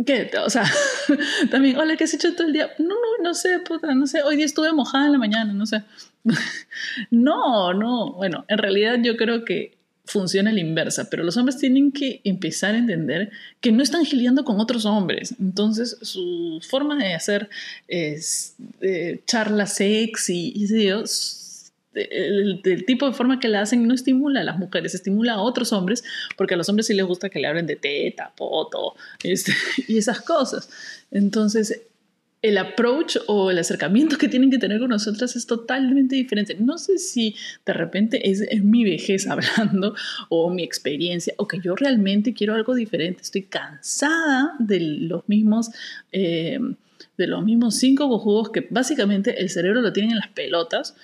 ¿Qué? 0.06 0.30
O 0.44 0.50
sea, 0.50 0.64
también, 1.50 1.76
hola, 1.76 1.96
¿qué 1.96 2.04
has 2.04 2.14
hecho 2.14 2.34
todo 2.34 2.46
el 2.46 2.52
día? 2.52 2.70
No, 2.78 2.88
no, 2.88 3.22
no 3.22 3.34
sé, 3.34 3.58
puta, 3.60 3.94
no 3.94 4.06
sé. 4.06 4.22
Hoy 4.22 4.36
día 4.36 4.46
estuve 4.46 4.72
mojada 4.72 5.06
en 5.06 5.12
la 5.12 5.18
mañana, 5.18 5.52
no 5.52 5.66
sé. 5.66 5.82
no, 7.10 7.72
no. 7.74 8.12
Bueno, 8.12 8.44
en 8.48 8.58
realidad 8.58 8.98
yo 9.02 9.16
creo 9.16 9.44
que 9.44 9.76
funciona 10.04 10.52
la 10.52 10.60
inversa, 10.60 11.10
pero 11.10 11.22
los 11.22 11.36
hombres 11.36 11.58
tienen 11.58 11.92
que 11.92 12.20
empezar 12.24 12.74
a 12.74 12.78
entender 12.78 13.30
que 13.60 13.72
no 13.72 13.82
están 13.82 14.04
giliando 14.04 14.44
con 14.44 14.58
otros 14.58 14.86
hombres. 14.86 15.34
Entonces, 15.38 15.98
su 16.00 16.60
forma 16.66 16.96
de 16.96 17.14
hacer 17.14 17.50
es, 17.88 18.54
eh, 18.80 19.22
charla 19.26 19.66
sexy 19.66 20.52
y, 20.54 20.64
y 20.64 20.66
el, 21.98 22.62
tipo 22.86 23.06
de 23.06 23.12
forma 23.12 23.40
que 23.40 23.48
la 23.48 23.62
hacen 23.62 23.86
no 23.86 23.94
estimula 23.94 24.40
a 24.40 24.44
las 24.44 24.58
mujeres, 24.58 24.94
estimula 24.94 25.34
a 25.34 25.40
otros 25.40 25.72
hombres, 25.72 26.04
porque 26.36 26.54
a 26.54 26.56
los 26.56 26.68
hombres 26.68 26.86
sí 26.86 26.94
les 26.94 27.06
gusta 27.06 27.28
que 27.28 27.38
le 27.38 27.48
hablen 27.48 27.66
de 27.66 27.76
teta, 27.76 28.32
poto 28.36 28.94
este, 29.22 29.52
y 29.88 29.98
esas 29.98 30.20
cosas. 30.20 30.68
Entonces, 31.10 31.82
el 32.40 32.56
approach 32.56 33.16
o 33.26 33.50
el 33.50 33.58
acercamiento 33.58 34.16
que 34.16 34.28
tienen 34.28 34.50
que 34.50 34.58
tener 34.58 34.78
con 34.78 34.90
nosotras 34.90 35.34
es 35.34 35.46
totalmente 35.46 36.14
diferente. 36.14 36.56
No 36.58 36.78
sé 36.78 36.98
si 36.98 37.34
de 37.66 37.72
repente 37.72 38.30
es, 38.30 38.62
mi 38.62 38.84
vejez 38.84 39.26
hablando 39.28 39.94
o 40.28 40.50
mi 40.50 40.62
experiencia 40.62 41.34
o 41.36 41.48
que 41.48 41.60
yo 41.60 41.74
realmente 41.74 42.34
quiero 42.34 42.54
algo 42.54 42.74
diferente. 42.74 43.22
Estoy 43.22 43.42
cansada 43.42 44.54
de 44.58 44.80
los 44.80 45.28
mismos... 45.28 45.70
Eh, 46.12 46.58
de 47.16 47.26
los 47.26 47.44
mismos 47.44 47.74
cinco 47.74 48.08
cojudos 48.08 48.50
que 48.50 48.66
básicamente 48.70 49.40
el 49.40 49.50
cerebro 49.50 49.80
lo 49.82 49.92
tienen 49.92 50.12
en 50.12 50.18
las 50.18 50.28
pelotas 50.28 50.94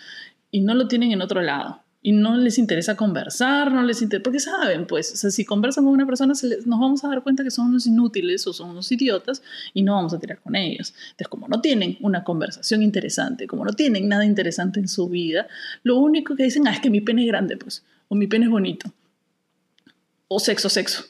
y 0.55 0.61
no 0.61 0.73
lo 0.75 0.87
tienen 0.87 1.11
en 1.11 1.21
otro 1.21 1.43
lado. 1.43 1.83
Y 2.01 2.13
no 2.13 2.37
les 2.37 2.59
interesa 2.59 2.97
conversar, 2.97 3.73
no 3.73 3.83
les 3.83 4.01
interesa, 4.03 4.23
porque 4.23 4.39
saben, 4.39 4.87
pues, 4.87 5.13
o 5.13 5.17
sea, 5.17 5.33
si 5.33 5.45
conversan 5.45 5.83
con 5.83 5.93
una 5.93 6.07
persona, 6.07 6.33
nos 6.65 6.79
vamos 6.79 7.03
a 7.03 7.09
dar 7.09 7.25
cuenta 7.25 7.43
que 7.43 7.51
son 7.51 7.71
unos 7.71 7.89
inútiles 7.89 8.47
o 8.47 8.53
son 8.53 8.71
unos 8.71 8.93
idiotas 8.93 9.43
y 9.73 9.83
no 9.83 9.95
vamos 9.95 10.15
a 10.15 10.21
tirar 10.21 10.41
con 10.41 10.55
ellos. 10.55 10.95
Entonces, 11.07 11.27
como 11.27 11.49
no 11.49 11.61
tienen 11.61 11.99
una 12.03 12.23
conversación 12.23 12.85
interesante, 12.85 13.49
como 13.49 13.65
no 13.65 13.73
tienen 13.73 14.07
nada 14.07 14.25
interesante 14.25 14.79
en 14.79 14.87
su 14.87 15.09
vida, 15.09 15.49
lo 15.83 15.97
único 15.97 16.37
que 16.37 16.45
dicen, 16.45 16.69
ah, 16.69 16.73
es 16.75 16.81
que 16.81 16.89
mi 16.89 17.01
pene 17.01 17.23
es 17.23 17.27
grande, 17.27 17.57
pues, 17.57 17.83
o 18.07 18.15
mi 18.15 18.29
pene 18.29 18.45
es 18.45 18.51
bonito, 18.53 18.93
o 20.29 20.39
sexo, 20.39 20.69
sexo. 20.69 21.03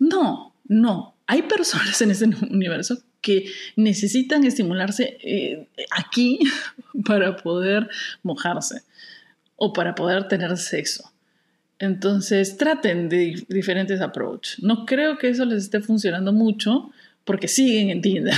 No, 0.00 0.56
no. 0.66 1.14
Hay 1.28 1.42
personas 1.42 2.02
en 2.02 2.10
ese 2.10 2.24
universo 2.50 2.98
que 3.22 3.46
necesitan 3.76 4.44
estimularse 4.44 5.16
eh, 5.22 5.68
aquí 5.90 6.40
para 7.06 7.36
poder 7.36 7.88
mojarse 8.22 8.82
o 9.56 9.72
para 9.72 9.94
poder 9.94 10.28
tener 10.28 10.56
sexo. 10.58 11.10
Entonces 11.78 12.56
traten 12.56 13.08
de 13.08 13.44
diferentes 13.48 14.00
approach. 14.00 14.58
No 14.60 14.84
creo 14.84 15.18
que 15.18 15.28
eso 15.28 15.44
les 15.44 15.64
esté 15.64 15.80
funcionando 15.80 16.32
mucho 16.32 16.90
porque 17.24 17.48
siguen 17.48 17.90
en 17.90 18.02
Tinder. 18.02 18.34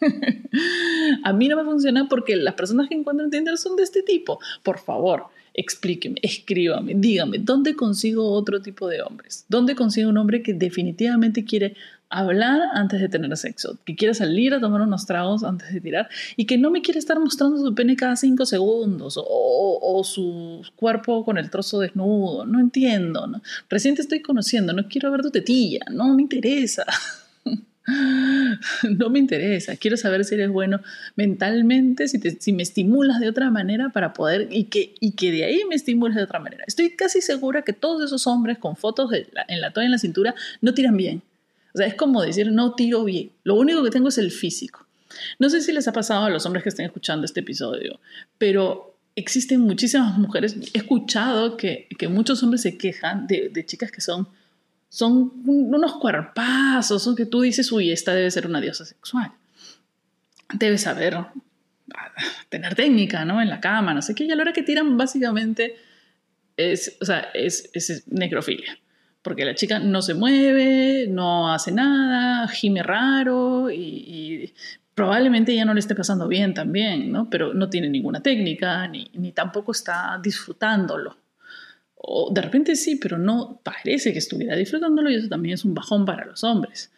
A 1.24 1.32
mí 1.32 1.48
no 1.48 1.56
me 1.56 1.64
funciona 1.64 2.08
porque 2.08 2.36
las 2.36 2.54
personas 2.54 2.88
que 2.88 2.94
encuentro 2.94 3.24
en 3.24 3.30
Tinder 3.30 3.56
son 3.56 3.76
de 3.76 3.84
este 3.84 4.02
tipo. 4.02 4.38
Por 4.62 4.78
favor, 4.78 5.24
explíqueme, 5.54 6.16
escríbame, 6.20 6.94
dígame, 6.96 7.38
¿dónde 7.38 7.74
consigo 7.74 8.30
otro 8.30 8.60
tipo 8.60 8.88
de 8.88 9.02
hombres? 9.02 9.46
¿Dónde 9.48 9.74
consigo 9.74 10.10
un 10.10 10.18
hombre 10.18 10.42
que 10.42 10.52
definitivamente 10.52 11.44
quiere 11.44 11.76
hablar 12.10 12.60
antes 12.74 13.00
de 13.00 13.08
tener 13.08 13.36
sexo, 13.36 13.78
que 13.84 13.96
quiere 13.96 14.14
salir 14.14 14.54
a 14.54 14.60
tomar 14.60 14.80
unos 14.82 15.06
tragos 15.06 15.42
antes 15.42 15.72
de 15.72 15.80
tirar 15.80 16.08
y 16.36 16.46
que 16.46 16.58
no 16.58 16.70
me 16.70 16.82
quiere 16.82 16.98
estar 16.98 17.18
mostrando 17.18 17.58
su 17.58 17.74
pene 17.74 17.96
cada 17.96 18.16
cinco 18.16 18.46
segundos 18.46 19.18
o, 19.18 20.02
su 20.04 20.62
cuerpo 20.76 21.24
con 21.24 21.38
el 21.38 21.50
trozo 21.50 21.80
desnudo. 21.80 22.44
No 22.46 22.60
entiendo. 22.60 23.26
¿no? 23.26 23.42
Recién 23.70 23.94
te 23.94 24.02
estoy 24.02 24.20
conociendo, 24.20 24.72
no 24.72 24.86
quiero 24.88 25.10
ver 25.10 25.22
tu 25.22 25.30
tetilla, 25.30 25.80
no 25.90 26.14
me 26.14 26.22
interesa. 26.22 26.84
no 28.98 29.10
me 29.10 29.18
interesa. 29.18 29.76
Quiero 29.76 29.96
saber 29.96 30.24
si 30.24 30.34
eres 30.34 30.50
bueno 30.50 30.80
mentalmente, 31.16 32.06
si, 32.06 32.20
si 32.38 32.52
me 32.52 32.62
estimulas 32.62 33.18
de 33.18 33.28
otra 33.28 33.50
manera 33.50 33.88
para 33.88 34.12
poder 34.12 34.48
y 34.50 34.64
que, 34.64 34.94
y 35.00 35.12
que 35.12 35.32
de 35.32 35.44
ahí 35.44 35.62
me 35.68 35.74
estimules 35.74 36.16
de 36.16 36.22
otra 36.22 36.38
manera. 36.38 36.64
Estoy 36.66 36.90
casi 36.90 37.22
segura 37.22 37.62
que 37.62 37.72
todos 37.72 38.02
esos 38.04 38.26
hombres 38.26 38.58
con 38.58 38.76
fotos 38.76 39.10
en 39.12 39.60
la 39.60 39.72
toalla 39.72 39.86
en 39.86 39.92
la 39.92 39.98
cintura 39.98 40.34
no 40.60 40.74
tiran 40.74 40.96
bien 40.96 41.22
o 41.74 41.78
sea, 41.78 41.88
es 41.88 41.94
como 41.94 42.22
decir, 42.22 42.52
no 42.52 42.74
tiro 42.74 43.04
bien. 43.04 43.32
Lo 43.42 43.56
único 43.56 43.82
que 43.82 43.90
tengo 43.90 44.08
es 44.08 44.18
el 44.18 44.30
físico. 44.30 44.86
No 45.40 45.50
sé 45.50 45.60
si 45.60 45.72
les 45.72 45.88
ha 45.88 45.92
pasado 45.92 46.24
a 46.24 46.30
los 46.30 46.46
hombres 46.46 46.62
que 46.62 46.68
estén 46.68 46.86
escuchando 46.86 47.24
este 47.24 47.40
episodio, 47.40 48.00
pero 48.38 48.96
existen 49.16 49.60
muchísimas 49.60 50.16
mujeres. 50.16 50.56
He 50.72 50.78
escuchado 50.78 51.56
que, 51.56 51.88
que 51.98 52.06
muchos 52.06 52.42
hombres 52.42 52.62
se 52.62 52.78
quejan 52.78 53.26
de, 53.26 53.48
de, 53.52 53.66
chicas 53.66 53.90
que 53.90 54.00
son, 54.00 54.28
son 54.88 55.32
unos 55.46 55.96
cuerpazos, 55.96 57.02
son 57.02 57.16
que 57.16 57.26
tú 57.26 57.40
dices, 57.40 57.70
uy, 57.72 57.90
esta 57.90 58.14
debe 58.14 58.30
ser 58.30 58.46
una 58.46 58.60
diosa 58.60 58.84
sexual. 58.84 59.32
Debe 60.52 60.78
saber 60.78 61.14
ah, 61.16 61.28
tener 62.50 62.76
técnica, 62.76 63.24
¿no? 63.24 63.42
En 63.42 63.48
la 63.48 63.60
cama, 63.60 63.94
no 63.94 64.02
sé 64.02 64.14
qué. 64.14 64.24
Y 64.24 64.30
a 64.30 64.36
la 64.36 64.42
hora 64.42 64.52
que 64.52 64.62
tiran, 64.62 64.96
básicamente, 64.96 65.76
es, 66.56 66.96
o 67.00 67.04
sea, 67.04 67.30
es, 67.34 67.68
es 67.72 68.04
necrofilia 68.06 68.78
porque 69.24 69.46
la 69.46 69.54
chica 69.54 69.78
no 69.78 70.02
se 70.02 70.12
mueve, 70.12 71.06
no 71.08 71.50
hace 71.50 71.72
nada, 71.72 72.46
gime 72.46 72.82
raro 72.82 73.70
y, 73.70 74.52
probablemente 74.94 75.56
ya 75.56 75.64
no 75.64 75.74
le 75.74 75.80
esté 75.80 75.96
pasando 75.96 76.28
bien 76.28 76.54
también, 76.54 77.10
¿no? 77.10 77.28
Pero 77.28 77.52
no 77.52 77.68
tiene 77.68 77.88
ninguna 77.88 78.22
técnica 78.22 78.86
ni, 78.86 79.10
ni 79.14 79.32
tampoco 79.32 79.72
está 79.72 80.20
disfrutándolo. 80.22 81.16
O 81.96 82.30
de 82.32 82.42
repente 82.42 82.76
sí, 82.76 82.94
pero 82.94 83.18
no 83.18 83.60
parece 83.64 84.12
que 84.12 84.20
estuviera 84.20 84.54
disfrutándolo 84.54 85.10
y 85.10 85.16
eso 85.16 85.28
también 85.28 85.54
es 85.54 85.64
un 85.64 85.74
bajón 85.74 86.04
para 86.04 86.26
los 86.26 86.44
hombres. 86.44 86.92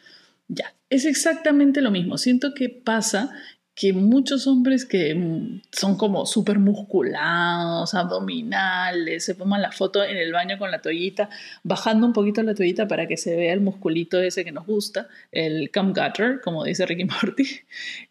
Ya, 0.48 0.74
es 0.90 1.06
exactamente 1.06 1.80
lo 1.80 1.90
mismo. 1.90 2.18
Siento 2.18 2.52
que 2.54 2.68
pasa 2.68 3.32
que 3.76 3.92
muchos 3.92 4.46
hombres 4.46 4.86
que 4.86 5.14
mm, 5.14 5.60
son 5.70 5.98
como 5.98 6.24
súper 6.24 6.58
musculados, 6.58 7.92
abdominales, 7.92 9.26
se 9.26 9.34
toman 9.34 9.60
la 9.60 9.70
foto 9.70 10.02
en 10.02 10.16
el 10.16 10.32
baño 10.32 10.58
con 10.58 10.70
la 10.70 10.80
toallita, 10.80 11.28
bajando 11.62 12.06
un 12.06 12.14
poquito 12.14 12.42
la 12.42 12.54
toallita 12.54 12.88
para 12.88 13.06
que 13.06 13.18
se 13.18 13.36
vea 13.36 13.52
el 13.52 13.60
musculito 13.60 14.18
ese 14.18 14.46
que 14.46 14.50
nos 14.50 14.66
gusta, 14.66 15.08
el 15.30 15.70
cum 15.70 15.92
gutter, 15.92 16.40
como 16.42 16.64
dice 16.64 16.86
Ricky 16.86 17.04
Morty, 17.22 17.44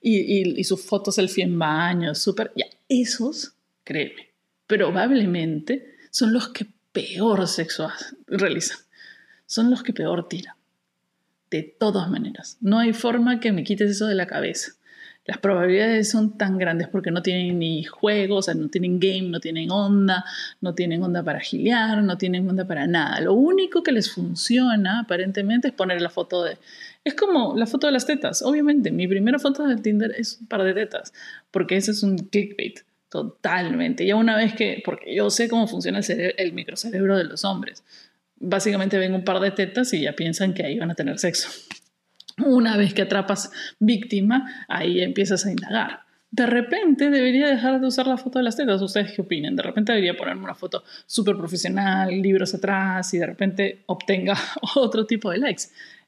y, 0.01 0.19
y, 0.19 0.59
y 0.59 0.63
sus 0.63 0.85
fotos 0.85 1.15
selfie 1.15 1.43
en 1.43 1.57
baño, 1.57 2.13
súper, 2.13 2.51
ya, 2.55 2.67
esos, 2.87 3.55
créeme, 3.83 4.29
probablemente 4.67 5.95
son 6.11 6.31
los 6.31 6.49
que 6.49 6.67
peor 6.91 7.47
sexo 7.47 7.89
realizan, 8.27 8.77
son 9.47 9.71
los 9.71 9.81
que 9.81 9.93
peor 9.93 10.29
tiran, 10.29 10.55
de 11.49 11.63
todas 11.63 12.07
maneras. 12.07 12.59
No 12.61 12.77
hay 12.77 12.93
forma 12.93 13.39
que 13.39 13.51
me 13.51 13.63
quites 13.63 13.89
eso 13.89 14.05
de 14.05 14.13
la 14.13 14.27
cabeza 14.27 14.73
las 15.25 15.39
probabilidades 15.39 16.09
son 16.11 16.37
tan 16.37 16.57
grandes 16.59 16.87
porque 16.87 17.09
no 17.09 17.23
tienen 17.23 17.57
ni 17.57 17.83
juegos, 17.83 18.39
o 18.39 18.41
sea, 18.43 18.53
no 18.53 18.69
tienen 18.69 18.99
game, 18.99 19.29
no 19.29 19.39
tienen 19.39 19.71
onda, 19.71 20.23
no 20.61 20.75
tienen 20.75 21.01
onda 21.01 21.23
para 21.23 21.39
gilear, 21.39 22.03
no 22.03 22.17
tienen 22.17 22.47
onda 22.47 22.65
para 22.65 22.85
nada. 22.85 23.19
Lo 23.21 23.33
único 23.33 23.81
que 23.81 23.91
les 23.91 24.11
funciona 24.11 24.99
aparentemente 24.99 25.69
es 25.69 25.73
poner 25.73 25.99
la 26.01 26.11
foto 26.11 26.43
de... 26.43 26.59
Es 27.03 27.15
como 27.15 27.55
la 27.55 27.65
foto 27.65 27.87
de 27.87 27.93
las 27.93 28.05
tetas, 28.05 28.43
obviamente. 28.43 28.91
Mi 28.91 29.07
primera 29.07 29.39
foto 29.39 29.67
de 29.67 29.77
Tinder 29.77 30.13
es 30.15 30.39
un 30.41 30.47
par 30.47 30.63
de 30.63 30.73
tetas, 30.73 31.11
porque 31.49 31.75
ese 31.77 31.91
es 31.91 32.03
un 32.03 32.17
clickbait, 32.17 32.81
totalmente. 33.09 34.05
Ya 34.05 34.15
una 34.15 34.37
vez 34.37 34.53
que, 34.53 34.83
porque 34.85 35.15
yo 35.15 35.31
sé 35.31 35.49
cómo 35.49 35.67
funciona 35.67 35.99
el, 35.99 36.35
el 36.37 36.53
microcerebro 36.53 37.17
de 37.17 37.23
los 37.23 37.43
hombres, 37.45 37.83
básicamente 38.37 38.99
ven 38.99 39.15
un 39.15 39.23
par 39.23 39.39
de 39.39 39.49
tetas 39.49 39.91
y 39.93 40.01
ya 40.01 40.13
piensan 40.13 40.53
que 40.53 40.63
ahí 40.63 40.77
van 40.77 40.91
a 40.91 40.95
tener 40.95 41.17
sexo. 41.17 41.49
Una 42.37 42.75
vez 42.77 42.93
que 42.93 43.03
atrapas 43.03 43.51
víctima, 43.79 44.65
ahí 44.67 45.01
empiezas 45.01 45.45
a 45.45 45.51
indagar. 45.51 46.01
de 46.31 46.45
repente 46.45 47.09
debería 47.09 47.47
dejar 47.47 47.79
de 47.79 47.87
usar 47.87 48.07
la 48.07 48.17
foto 48.17 48.39
de 48.39 48.43
las 48.43 48.57
tetas. 48.57 48.81
¿Ustedes 48.81 49.13
qué 49.13 49.21
opinan? 49.21 49.55
De 49.55 49.63
repente 49.63 49.93
debería 49.93 50.17
ponerme 50.17 50.43
una 50.43 50.55
foto 50.55 50.83
súper 51.05 51.37
profesional, 51.37 52.09
libros 52.21 52.53
atrás 52.53 53.13
y 53.13 53.19
de 53.19 53.25
repente 53.25 53.83
obtenga 53.85 54.35
otro 54.75 55.05
tipo 55.05 55.31
de 55.31 55.37
likes. 55.37 55.63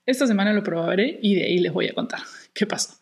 Esta 0.06 0.28
semana 0.28 0.52
lo 0.52 0.64
probaré 0.64 1.20
y 1.22 1.36
de 1.36 1.46
ahí 1.46 1.60
les 1.60 1.72
voy 1.72 1.88
a 1.88 1.94
contar 1.94 2.20
qué 2.54 2.66
pasó. 2.66 2.98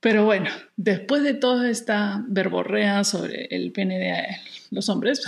Pero 0.00 0.26
bueno, 0.26 0.50
después 0.76 1.22
de 1.22 1.32
toda 1.32 1.70
esta 1.70 2.22
verborrea 2.28 3.04
sobre 3.04 3.46
el 3.46 3.72
pene 3.72 3.98
de 3.98 4.26
los 4.70 4.90
hombres, 4.90 5.22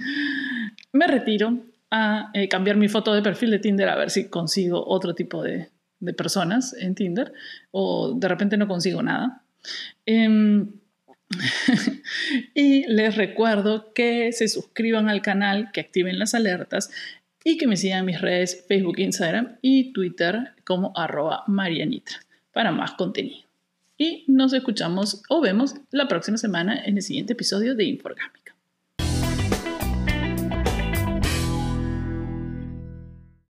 me 0.92 1.06
retiro 1.06 1.58
a 1.96 2.30
eh, 2.34 2.48
cambiar 2.48 2.76
mi 2.76 2.88
foto 2.88 3.14
de 3.14 3.22
perfil 3.22 3.52
de 3.52 3.60
Tinder 3.60 3.88
a 3.88 3.94
ver 3.94 4.10
si 4.10 4.28
consigo 4.28 4.84
otro 4.84 5.14
tipo 5.14 5.44
de, 5.44 5.68
de 6.00 6.12
personas 6.12 6.74
en 6.74 6.96
Tinder 6.96 7.32
o 7.70 8.14
de 8.16 8.26
repente 8.26 8.56
no 8.56 8.66
consigo 8.66 9.00
nada. 9.00 9.44
Em, 10.04 10.72
y 12.54 12.84
les 12.88 13.14
recuerdo 13.14 13.92
que 13.94 14.32
se 14.32 14.48
suscriban 14.48 15.08
al 15.08 15.22
canal, 15.22 15.70
que 15.72 15.80
activen 15.80 16.18
las 16.18 16.34
alertas 16.34 16.90
y 17.44 17.58
que 17.58 17.68
me 17.68 17.76
sigan 17.76 18.00
en 18.00 18.06
mis 18.06 18.20
redes 18.20 18.64
Facebook, 18.66 18.98
Instagram 18.98 19.58
y 19.62 19.92
Twitter 19.92 20.52
como 20.64 20.92
arroba 20.96 21.44
marianitra 21.46 22.16
para 22.52 22.72
más 22.72 22.92
contenido. 22.92 23.46
Y 23.96 24.24
nos 24.26 24.52
escuchamos 24.52 25.22
o 25.28 25.40
vemos 25.40 25.76
la 25.92 26.08
próxima 26.08 26.38
semana 26.38 26.84
en 26.84 26.96
el 26.96 27.02
siguiente 27.02 27.34
episodio 27.34 27.76
de 27.76 27.84
Inforgámica. 27.84 28.43